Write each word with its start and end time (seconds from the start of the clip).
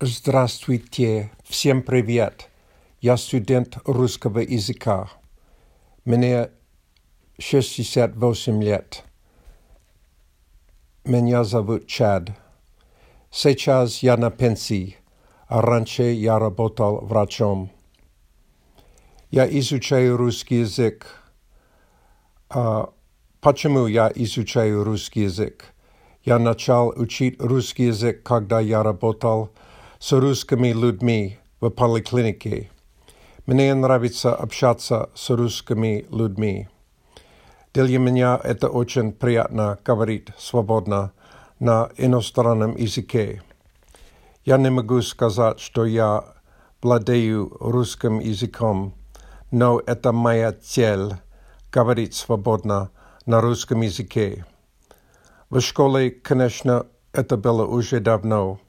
Здравствуйте, 0.00 1.30
всем 1.44 1.80
привет. 1.80 2.50
Я 3.00 3.16
студент 3.16 3.78
русского 3.84 4.40
языка. 4.40 5.08
Мне 6.04 6.50
68 7.38 8.60
лет. 8.60 9.04
Меня 11.04 11.44
зовут 11.44 11.86
Чад. 11.86 12.30
Сейчас 13.30 14.02
я 14.02 14.16
на 14.16 14.32
пенсии, 14.32 14.96
а 15.46 15.62
раньше 15.62 16.02
я 16.02 16.40
работал 16.40 16.96
врачом. 16.96 17.70
Я 19.30 19.46
изучаю 19.60 20.16
русский 20.16 20.56
язык. 20.56 21.06
А 22.50 22.90
почему 23.40 23.86
я 23.86 24.10
изучаю 24.12 24.82
русский 24.82 25.22
язык? 25.22 25.72
Я 26.24 26.40
начал 26.40 26.88
учить 26.88 27.40
русский 27.40 27.84
язык, 27.84 28.24
когда 28.24 28.58
я 28.58 28.82
работал 28.82 29.52
с 30.04 30.12
русскими 30.12 30.68
людьми 30.68 31.38
в 31.62 31.70
поликлинике. 31.70 32.70
Мне 33.46 33.72
нравится 33.72 34.34
общаться 34.34 35.08
с 35.14 35.30
русскими 35.30 36.04
людьми. 36.10 36.68
Для 37.72 37.98
меня 37.98 38.38
это 38.44 38.68
очень 38.68 39.12
приятно 39.12 39.78
говорить 39.82 40.28
свободно 40.36 41.12
на 41.58 41.88
иностранном 41.96 42.76
языке. 42.76 43.42
Я 44.44 44.58
не 44.58 44.68
могу 44.68 45.00
сказать, 45.00 45.58
что 45.58 45.86
я 45.86 46.22
владею 46.82 47.56
русским 47.58 48.18
языком, 48.18 48.92
но 49.50 49.80
это 49.86 50.12
моя 50.12 50.52
цель– 50.52 51.14
говорить 51.72 52.12
свободно 52.12 52.90
на 53.24 53.40
русском 53.40 53.80
языке. 53.80 54.44
В 55.48 55.60
школе, 55.60 56.10
конечно, 56.10 56.84
это 57.14 57.38
было 57.38 57.64
уже 57.64 58.00
давно. 58.00 58.60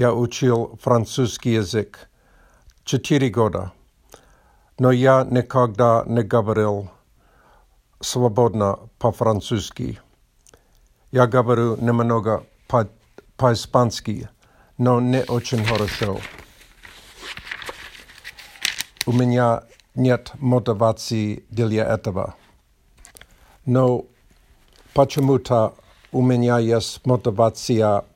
Я 0.00 0.14
учил 0.14 0.78
французский 0.80 1.52
язык 1.52 2.08
четыре 2.84 3.28
года, 3.28 3.72
но 4.78 4.92
я 4.92 5.26
никогда 5.30 6.04
не 6.06 6.22
говорил 6.22 6.88
свободно 8.00 8.78
по-французски. 8.98 10.00
Я 11.12 11.26
говорю 11.26 11.76
немного 11.76 12.46
по-испански, 13.36 14.30
но 14.78 15.02
не 15.02 15.22
очень 15.24 15.62
хорошо. 15.66 16.18
У 19.04 19.12
меня 19.12 19.64
нет 19.94 20.32
мотивации 20.38 21.44
для 21.50 21.84
этого. 21.84 22.36
Но 23.66 24.06
почему-то 24.94 25.74
у 26.10 26.22
меня 26.22 26.58
есть 26.58 27.04
мотивация 27.04 28.06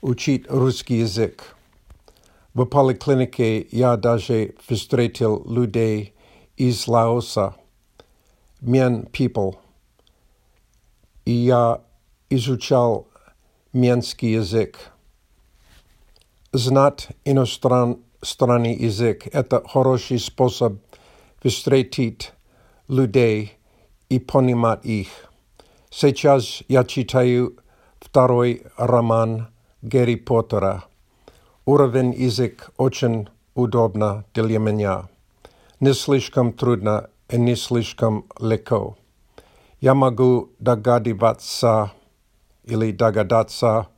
учить 0.00 0.46
русский 0.48 0.98
язык. 0.98 1.56
В 2.54 2.64
поликлинике 2.64 3.66
я 3.70 3.96
даже 3.96 4.54
встретил 4.66 5.44
людей 5.46 6.14
из 6.56 6.86
Лаоса, 6.88 7.54
Мен 8.60 9.04
People, 9.04 9.56
и 11.24 11.32
я 11.32 11.80
изучал 12.28 13.06
менский 13.72 14.32
язык. 14.34 14.92
Знать 16.52 17.08
иностранный 17.24 18.74
язык– 18.74 19.26
это 19.32 19.62
хороший 19.66 20.18
способ 20.18 20.78
встретить 21.42 22.32
людей 22.88 23.56
и 24.08 24.18
понимать 24.18 24.84
их. 24.84 25.08
Сейчас 25.88 26.62
я 26.68 26.84
читаю 26.84 27.56
второй 28.00 28.62
роман 28.76 29.48
Гарри 29.82 30.16
Поттера. 30.16 30.84
Уровень 31.64 32.12
язык 32.12 32.70
очень 32.76 33.28
удобно 33.54 34.26
для 34.34 34.58
меня. 34.58 35.08
Не 35.80 35.94
слишком 35.94 36.52
трудно 36.52 37.08
и 37.30 37.38
не 37.38 37.56
слишком 37.56 38.26
легко. 38.38 38.98
Я 39.80 39.94
могу 39.94 40.50
догадываться 40.58 41.92
или 42.64 42.92
догадаться 42.92 43.88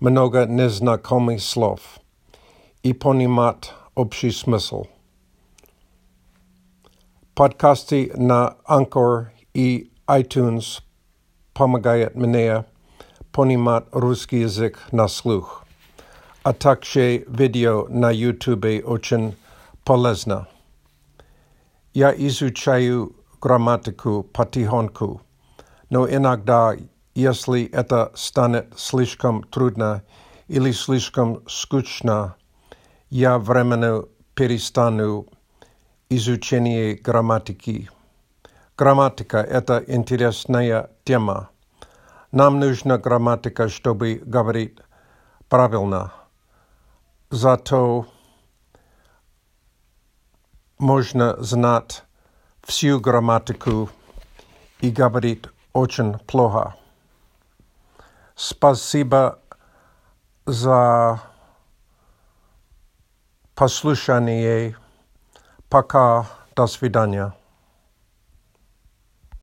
много 0.00 0.44
незнакомых 0.46 1.40
слов 1.40 2.00
и 2.82 2.92
понимать 2.92 3.72
общий 3.94 4.32
смысл. 4.32 4.86
Подкасты 7.36 8.10
на 8.16 8.56
Anchor 8.66 9.26
и 9.54 9.92
iTunes 10.08 10.82
помогает 11.54 12.16
мне 12.16 12.64
понимать 13.32 13.84
русский 13.92 14.40
язык 14.40 14.78
на 14.92 15.08
слух, 15.08 15.64
а 16.42 16.52
также 16.52 17.24
видео 17.28 17.86
на 17.88 18.10
YouTube 18.10 18.82
очень 18.84 19.36
полезно. 19.84 20.46
Я 21.94 22.12
изучаю 22.12 23.14
грамматику 23.40 24.22
потихоньку, 24.22 25.22
но 25.90 26.08
иногда, 26.08 26.74
если 27.14 27.64
это 27.64 28.12
станет 28.14 28.72
слишком 28.76 29.42
трудно 29.44 30.02
или 30.48 30.72
слишком 30.72 31.42
скучно, 31.48 32.36
я 33.10 33.38
временно 33.38 34.04
перестану 34.34 35.26
изучение 36.10 36.94
грамматики. 36.94 37.90
Грамматика– 38.76 39.38
это 39.50 39.82
интересная 39.86 40.90
тема. 41.04 41.50
Нам 42.32 42.58
нужна 42.60 42.98
грамматика, 42.98 43.68
чтобы 43.68 44.20
говорить 44.24 44.78
правильно. 45.48 46.12
Зато 47.30 48.06
можно 50.78 51.42
знать 51.42 52.04
всю 52.62 53.00
грамматику 53.00 53.88
и 54.80 54.90
говорить 54.90 55.46
очень 55.72 56.18
плохо. 56.18 56.74
Спасибо 58.34 59.38
за 60.44 61.20
послушание. 63.54 64.76
Пока. 65.68 66.26
До 66.54 66.66
свидания. 66.66 67.37